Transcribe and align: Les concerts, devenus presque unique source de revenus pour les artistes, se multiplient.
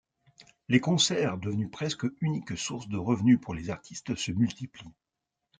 Les 0.67 0.79
concerts, 0.79 1.37
devenus 1.37 1.69
presque 1.69 2.07
unique 2.21 2.57
source 2.57 2.87
de 2.89 2.97
revenus 2.97 3.37
pour 3.39 3.53
les 3.53 3.69
artistes, 3.69 4.15
se 4.15 4.31
multiplient. 4.31 4.95